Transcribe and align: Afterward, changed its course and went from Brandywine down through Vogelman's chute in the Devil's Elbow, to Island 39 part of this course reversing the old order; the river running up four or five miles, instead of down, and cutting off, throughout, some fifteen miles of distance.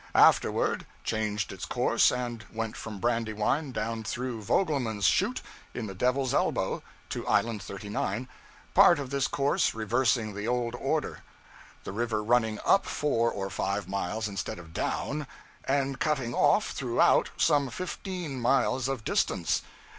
Afterward, 0.15 0.87
changed 1.03 1.51
its 1.51 1.63
course 1.63 2.11
and 2.11 2.43
went 2.51 2.75
from 2.75 2.97
Brandywine 2.99 3.71
down 3.71 4.03
through 4.03 4.41
Vogelman's 4.41 5.05
chute 5.05 5.43
in 5.75 5.85
the 5.85 5.93
Devil's 5.93 6.33
Elbow, 6.33 6.81
to 7.09 7.27
Island 7.27 7.61
39 7.61 8.27
part 8.73 8.97
of 8.97 9.11
this 9.11 9.27
course 9.27 9.75
reversing 9.75 10.33
the 10.33 10.47
old 10.47 10.73
order; 10.73 11.19
the 11.83 11.91
river 11.91 12.23
running 12.23 12.57
up 12.65 12.87
four 12.87 13.31
or 13.31 13.51
five 13.51 13.87
miles, 13.87 14.27
instead 14.27 14.57
of 14.57 14.73
down, 14.73 15.27
and 15.65 15.99
cutting 15.99 16.33
off, 16.33 16.71
throughout, 16.71 17.29
some 17.37 17.69
fifteen 17.69 18.39
miles 18.41 18.87
of 18.87 19.03
distance. 19.03 19.61